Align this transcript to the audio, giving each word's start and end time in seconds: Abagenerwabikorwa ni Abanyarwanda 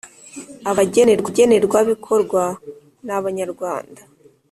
Abagenerwabikorwa 0.71 2.41
ni 3.05 3.11
Abanyarwanda 3.17 4.01